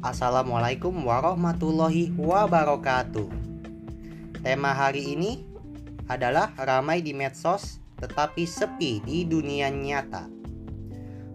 [0.00, 3.28] Assalamualaikum warahmatullahi wabarakatuh.
[4.40, 5.44] Tema hari ini
[6.08, 10.24] adalah ramai di medsos tetapi sepi di dunia nyata.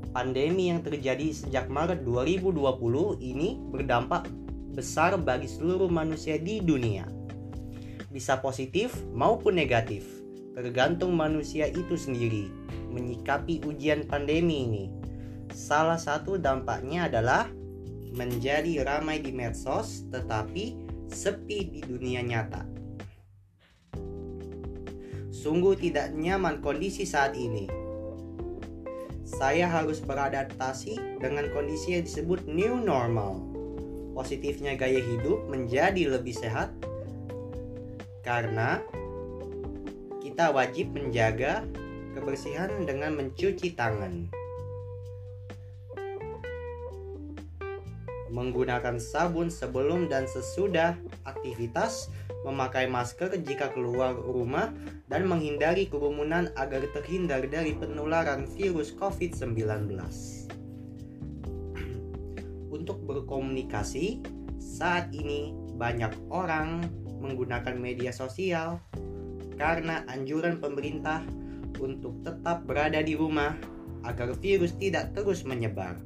[0.09, 2.57] Pandemi yang terjadi sejak Maret 2020
[3.21, 4.25] ini berdampak
[4.73, 7.05] besar bagi seluruh manusia di dunia.
[8.09, 10.09] Bisa positif maupun negatif,
[10.57, 12.49] tergantung manusia itu sendiri
[12.89, 14.85] menyikapi ujian pandemi ini.
[15.53, 17.45] Salah satu dampaknya adalah
[18.15, 20.79] menjadi ramai di medsos tetapi
[21.11, 22.63] sepi di dunia nyata.
[25.35, 27.69] Sungguh tidak nyaman kondisi saat ini.
[29.27, 33.43] Saya harus beradaptasi dengan kondisi yang disebut new normal.
[34.15, 36.71] Positifnya gaya hidup menjadi lebih sehat
[38.23, 38.79] karena
[40.23, 41.67] kita wajib menjaga
[42.15, 44.44] kebersihan dengan mencuci tangan.
[48.33, 52.09] Menggunakan sabun sebelum dan sesudah aktivitas,
[52.45, 54.73] memakai masker jika keluar rumah,
[55.09, 59.93] dan menghindari kerumunan agar terhindar dari penularan virus COVID-19.
[62.73, 64.21] Untuk berkomunikasi,
[64.57, 66.83] saat ini banyak orang
[67.21, 68.81] menggunakan media sosial
[69.55, 71.23] karena anjuran pemerintah
[71.79, 73.55] untuk tetap berada di rumah
[74.03, 75.97] agar virus tidak terus menyebar.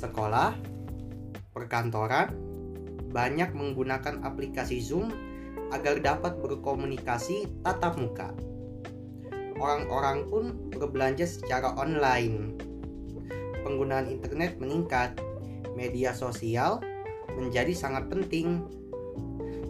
[0.00, 0.56] Sekolah,
[1.52, 2.32] perkantoran,
[3.12, 5.12] banyak menggunakan aplikasi Zoom
[5.76, 8.32] agar dapat berkomunikasi tatap muka.
[9.60, 12.56] Orang-orang pun berbelanja secara online.
[13.60, 15.20] Penggunaan internet meningkat,
[15.76, 16.80] media sosial
[17.36, 18.64] menjadi sangat penting.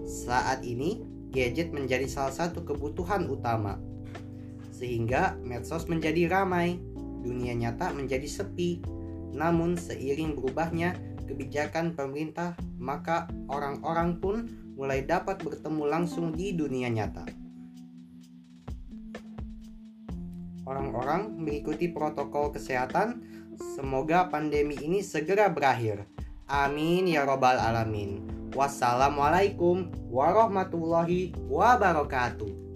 [0.06, 1.02] Saat ini,
[1.34, 3.82] gadget menjadi salah satu kebutuhan utama,
[4.70, 6.78] sehingga medsos menjadi ramai,
[7.26, 8.99] dunia nyata menjadi sepi
[9.34, 10.94] namun seiring berubahnya
[11.30, 14.36] kebijakan pemerintah, maka orang-orang pun
[14.74, 17.28] mulai dapat bertemu langsung di dunia nyata.
[20.66, 23.26] Orang-orang mengikuti protokol kesehatan.
[23.74, 26.06] Semoga pandemi ini segera berakhir.
[26.46, 28.22] Amin ya Robbal 'Alamin.
[28.54, 32.69] Wassalamualaikum warahmatullahi wabarakatuh.